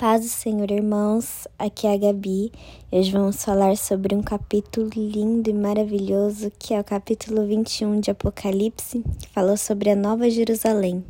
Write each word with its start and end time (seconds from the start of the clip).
Paz 0.00 0.22
do 0.22 0.28
Senhor, 0.28 0.70
irmãos. 0.70 1.46
Aqui 1.58 1.86
é 1.86 1.92
a 1.92 1.96
Gabi. 1.98 2.50
Hoje 2.90 3.12
vamos 3.12 3.44
falar 3.44 3.76
sobre 3.76 4.14
um 4.14 4.22
capítulo 4.22 4.88
lindo 4.96 5.50
e 5.50 5.52
maravilhoso, 5.52 6.50
que 6.58 6.72
é 6.72 6.80
o 6.80 6.84
capítulo 6.84 7.46
21 7.46 8.00
de 8.00 8.10
Apocalipse, 8.10 9.04
que 9.18 9.28
falou 9.28 9.58
sobre 9.58 9.90
a 9.90 9.94
Nova 9.94 10.30
Jerusalém. 10.30 11.04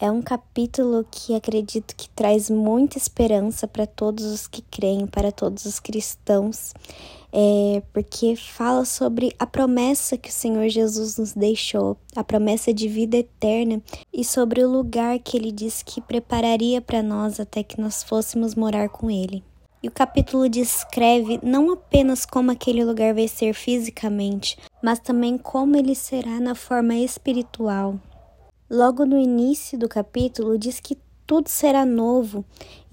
É 0.00 0.10
um 0.10 0.22
capítulo 0.22 1.04
que 1.10 1.34
acredito 1.34 1.94
que 1.94 2.08
traz 2.08 2.48
muita 2.48 2.96
esperança 2.96 3.68
para 3.68 3.86
todos 3.86 4.24
os 4.24 4.46
que 4.46 4.62
creem, 4.62 5.06
para 5.06 5.30
todos 5.30 5.66
os 5.66 5.78
cristãos 5.78 6.72
é, 7.32 7.82
porque 7.92 8.34
fala 8.36 8.84
sobre 8.84 9.34
a 9.38 9.46
promessa 9.46 10.16
que 10.16 10.28
o 10.28 10.32
Senhor 10.32 10.68
Jesus 10.68 11.16
nos 11.16 11.32
deixou, 11.32 11.96
a 12.14 12.24
promessa 12.24 12.72
de 12.72 12.88
vida 12.88 13.16
eterna 13.16 13.80
e 14.12 14.24
sobre 14.24 14.62
o 14.62 14.70
lugar 14.70 15.18
que 15.18 15.36
ele 15.36 15.52
disse 15.52 15.84
que 15.84 16.00
prepararia 16.00 16.80
para 16.80 17.02
nós 17.02 17.38
até 17.38 17.62
que 17.62 17.80
nós 17.80 18.02
fôssemos 18.02 18.54
morar 18.54 18.88
com 18.88 19.10
ele. 19.10 19.44
E 19.82 19.88
o 19.88 19.92
capítulo 19.92 20.48
descreve 20.48 21.40
não 21.42 21.72
apenas 21.72 22.26
como 22.26 22.50
aquele 22.50 22.84
lugar 22.84 23.14
vai 23.14 23.26
ser 23.26 23.54
fisicamente, 23.54 24.58
mas 24.82 24.98
também 24.98 25.38
como 25.38 25.74
ele 25.74 25.94
será 25.94 26.38
na 26.38 26.54
forma 26.54 26.94
espiritual. 26.96 27.98
Logo 28.70 29.04
no 29.04 29.18
início 29.18 29.76
do 29.76 29.88
capítulo, 29.88 30.56
diz 30.56 30.78
que 30.78 30.96
tudo 31.26 31.48
será 31.48 31.84
novo 31.84 32.44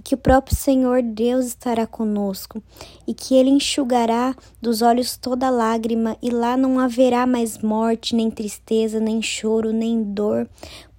que 0.04 0.16
o 0.16 0.18
próprio 0.18 0.56
Senhor 0.56 1.04
Deus 1.04 1.46
estará 1.46 1.86
conosco 1.86 2.64
e 3.06 3.14
que 3.14 3.36
ele 3.36 3.52
enxugará 3.52 4.36
dos 4.60 4.82
olhos 4.82 5.18
toda 5.18 5.52
lágrima 5.52 6.18
e 6.20 6.32
lá 6.32 6.58
não 6.58 6.80
haverá 6.80 7.28
mais 7.28 7.60
morte, 7.60 8.16
nem 8.16 8.32
tristeza, 8.32 9.00
nem 9.00 9.22
choro, 9.22 9.72
nem 9.72 10.02
dor, 10.02 10.50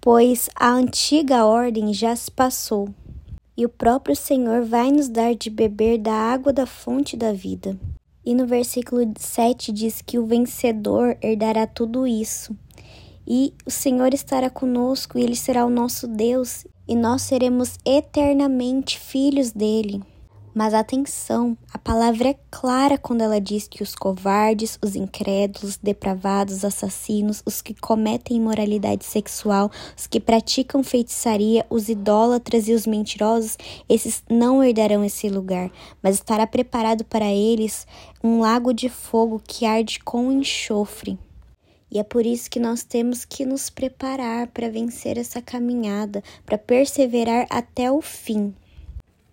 pois 0.00 0.48
a 0.54 0.70
antiga 0.70 1.44
ordem 1.44 1.92
já 1.92 2.14
se 2.14 2.30
passou. 2.30 2.88
E 3.56 3.66
o 3.66 3.68
próprio 3.68 4.14
Senhor 4.14 4.64
vai 4.64 4.92
nos 4.92 5.08
dar 5.08 5.34
de 5.34 5.50
beber 5.50 5.98
da 5.98 6.12
água 6.12 6.52
da 6.52 6.66
fonte 6.66 7.16
da 7.16 7.32
vida. 7.32 7.76
E 8.24 8.32
no 8.32 8.46
versículo 8.46 9.02
7 9.16 9.72
diz 9.72 10.00
que 10.02 10.18
o 10.20 10.26
vencedor 10.26 11.16
herdará 11.20 11.66
tudo 11.66 12.06
isso. 12.06 12.54
E 13.30 13.52
o 13.66 13.70
Senhor 13.70 14.14
estará 14.14 14.48
conosco 14.48 15.18
e 15.18 15.22
ele 15.22 15.36
será 15.36 15.66
o 15.66 15.70
nosso 15.70 16.08
Deus 16.08 16.66
e 16.88 16.96
nós 16.96 17.20
seremos 17.20 17.76
eternamente 17.84 18.98
filhos 18.98 19.50
dele. 19.50 20.02
Mas 20.54 20.72
atenção, 20.72 21.56
a 21.70 21.78
palavra 21.78 22.30
é 22.30 22.38
clara 22.50 22.96
quando 22.96 23.20
ela 23.20 23.38
diz 23.38 23.68
que 23.68 23.82
os 23.82 23.94
covardes, 23.94 24.78
os 24.82 24.96
incrédulos, 24.96 25.76
depravados, 25.76 26.64
assassinos, 26.64 27.42
os 27.44 27.60
que 27.60 27.74
cometem 27.74 28.38
imoralidade 28.38 29.04
sexual, 29.04 29.70
os 29.96 30.06
que 30.06 30.18
praticam 30.18 30.82
feitiçaria, 30.82 31.66
os 31.68 31.90
idólatras 31.90 32.66
e 32.66 32.72
os 32.72 32.86
mentirosos, 32.86 33.58
esses 33.88 34.24
não 34.28 34.64
herdarão 34.64 35.04
esse 35.04 35.28
lugar, 35.28 35.70
mas 36.02 36.14
estará 36.16 36.46
preparado 36.46 37.04
para 37.04 37.30
eles 37.30 37.86
um 38.24 38.40
lago 38.40 38.72
de 38.72 38.88
fogo 38.88 39.40
que 39.46 39.66
arde 39.66 40.00
com 40.00 40.32
enxofre. 40.32 41.18
E 41.90 41.98
é 41.98 42.02
por 42.02 42.26
isso 42.26 42.50
que 42.50 42.60
nós 42.60 42.82
temos 42.82 43.24
que 43.24 43.46
nos 43.46 43.70
preparar 43.70 44.48
para 44.48 44.70
vencer 44.70 45.16
essa 45.16 45.40
caminhada, 45.40 46.22
para 46.44 46.58
perseverar 46.58 47.46
até 47.50 47.90
o 47.90 48.00
fim. 48.02 48.54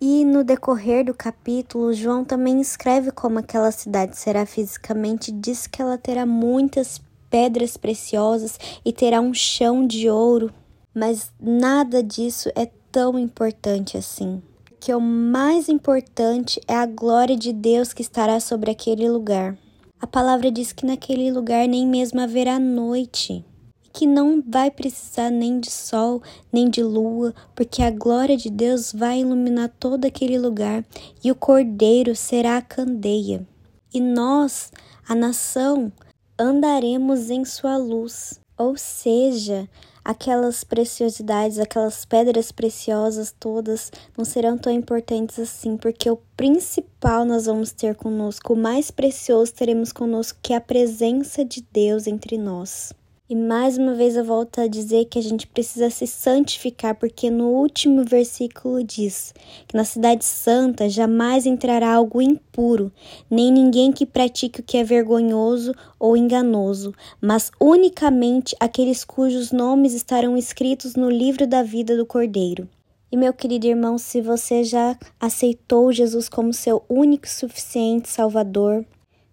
E 0.00 0.24
no 0.24 0.44
decorrer 0.44 1.04
do 1.04 1.14
capítulo, 1.14 1.92
João 1.92 2.24
também 2.24 2.60
escreve 2.60 3.10
como 3.10 3.38
aquela 3.38 3.70
cidade 3.70 4.16
será 4.16 4.44
fisicamente, 4.44 5.32
diz 5.32 5.66
que 5.66 5.80
ela 5.80 5.96
terá 5.96 6.26
muitas 6.26 7.00
pedras 7.30 7.76
preciosas 7.76 8.58
e 8.84 8.92
terá 8.92 9.20
um 9.20 9.32
chão 9.32 9.86
de 9.86 10.08
ouro, 10.08 10.52
mas 10.94 11.32
nada 11.40 12.02
disso 12.02 12.50
é 12.54 12.68
tão 12.92 13.18
importante 13.18 13.96
assim. 13.96 14.42
Que 14.78 14.94
o 14.94 15.00
mais 15.00 15.68
importante 15.68 16.60
é 16.68 16.74
a 16.74 16.86
glória 16.86 17.36
de 17.36 17.52
Deus 17.52 17.92
que 17.92 18.02
estará 18.02 18.38
sobre 18.38 18.70
aquele 18.70 19.08
lugar. 19.08 19.56
A 19.98 20.06
palavra 20.06 20.50
diz 20.50 20.72
que 20.72 20.84
naquele 20.84 21.32
lugar 21.32 21.66
nem 21.66 21.86
mesmo 21.86 22.20
haverá 22.20 22.58
noite, 22.58 23.44
e 23.84 23.88
que 23.88 24.06
não 24.06 24.42
vai 24.46 24.70
precisar 24.70 25.30
nem 25.30 25.58
de 25.58 25.70
sol, 25.70 26.22
nem 26.52 26.68
de 26.68 26.82
lua, 26.82 27.34
porque 27.54 27.82
a 27.82 27.90
glória 27.90 28.36
de 28.36 28.50
Deus 28.50 28.92
vai 28.92 29.20
iluminar 29.20 29.72
todo 29.80 30.04
aquele 30.04 30.38
lugar 30.38 30.84
e 31.24 31.30
o 31.30 31.34
Cordeiro 31.34 32.14
será 32.14 32.58
a 32.58 32.62
candeia. 32.62 33.46
E 33.92 34.00
nós, 34.00 34.70
a 35.08 35.14
nação, 35.14 35.90
andaremos 36.38 37.30
em 37.30 37.44
sua 37.46 37.78
luz. 37.78 38.38
Ou 38.58 38.76
seja, 38.76 39.68
aquelas 40.06 40.62
preciosidades, 40.62 41.58
aquelas 41.58 42.04
pedras 42.04 42.52
preciosas 42.52 43.34
todas 43.38 43.90
não 44.16 44.24
serão 44.24 44.56
tão 44.56 44.72
importantes 44.72 45.36
assim, 45.40 45.76
porque 45.76 46.08
o 46.08 46.18
principal 46.36 47.24
nós 47.24 47.46
vamos 47.46 47.72
ter 47.72 47.96
conosco, 47.96 48.52
o 48.52 48.56
mais 48.56 48.88
precioso 48.92 49.52
teremos 49.52 49.92
conosco, 49.92 50.38
que 50.40 50.52
é 50.52 50.56
a 50.56 50.60
presença 50.60 51.44
de 51.44 51.60
Deus 51.72 52.06
entre 52.06 52.38
nós. 52.38 52.92
E 53.28 53.34
mais 53.34 53.76
uma 53.76 53.92
vez 53.92 54.14
eu 54.14 54.24
volto 54.24 54.60
a 54.60 54.68
dizer 54.68 55.06
que 55.06 55.18
a 55.18 55.22
gente 55.22 55.48
precisa 55.48 55.90
se 55.90 56.06
santificar, 56.06 56.94
porque 56.94 57.28
no 57.28 57.48
último 57.48 58.04
versículo 58.04 58.84
diz 58.84 59.34
que 59.66 59.76
na 59.76 59.84
cidade 59.84 60.24
santa 60.24 60.88
jamais 60.88 61.44
entrará 61.44 61.92
algo 61.92 62.22
impuro, 62.22 62.92
nem 63.28 63.50
ninguém 63.50 63.90
que 63.90 64.06
pratique 64.06 64.60
o 64.60 64.62
que 64.62 64.76
é 64.76 64.84
vergonhoso 64.84 65.74
ou 65.98 66.16
enganoso, 66.16 66.94
mas 67.20 67.50
unicamente 67.60 68.54
aqueles 68.60 69.04
cujos 69.04 69.50
nomes 69.50 69.92
estarão 69.92 70.36
escritos 70.36 70.94
no 70.94 71.10
livro 71.10 71.48
da 71.48 71.64
vida 71.64 71.96
do 71.96 72.06
Cordeiro. 72.06 72.68
E 73.10 73.16
meu 73.16 73.32
querido 73.32 73.66
irmão, 73.66 73.98
se 73.98 74.20
você 74.20 74.62
já 74.62 74.96
aceitou 75.18 75.92
Jesus 75.92 76.28
como 76.28 76.52
seu 76.52 76.80
único 76.88 77.26
e 77.26 77.30
suficiente 77.30 78.08
Salvador, 78.08 78.84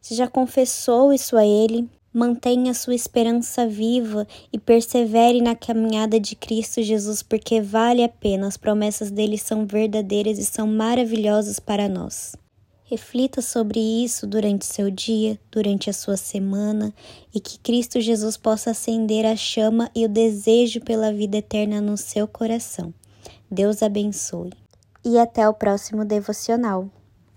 se 0.01 0.15
já 0.15 0.27
confessou 0.27 1.13
isso 1.13 1.37
a 1.37 1.45
Ele, 1.45 1.87
Mantenha 2.13 2.75
sua 2.75 2.93
esperança 2.93 3.65
viva 3.65 4.27
e 4.51 4.59
persevere 4.59 5.41
na 5.41 5.55
caminhada 5.55 6.19
de 6.19 6.35
Cristo 6.35 6.83
Jesus, 6.83 7.23
porque 7.23 7.59
vale 7.59 8.03
a 8.03 8.09
pena. 8.09 8.47
As 8.47 8.55
promessas 8.55 9.09
dele 9.09 9.35
são 9.35 9.65
verdadeiras 9.65 10.37
e 10.37 10.45
são 10.45 10.67
maravilhosas 10.67 11.59
para 11.59 11.89
nós. 11.89 12.35
Reflita 12.85 13.41
sobre 13.41 13.79
isso 13.79 14.27
durante 14.27 14.67
seu 14.67 14.91
dia, 14.91 15.39
durante 15.51 15.89
a 15.89 15.93
sua 15.93 16.15
semana, 16.15 16.93
e 17.33 17.39
que 17.39 17.57
Cristo 17.57 17.99
Jesus 17.99 18.37
possa 18.37 18.69
acender 18.69 19.25
a 19.25 19.35
chama 19.35 19.89
e 19.95 20.05
o 20.05 20.09
desejo 20.09 20.81
pela 20.81 21.11
vida 21.11 21.37
eterna 21.37 21.81
no 21.81 21.97
seu 21.97 22.27
coração. 22.27 22.93
Deus 23.49 23.81
abençoe. 23.81 24.51
E 25.03 25.17
até 25.17 25.49
o 25.49 25.53
próximo 25.55 26.05
devocional. 26.05 26.87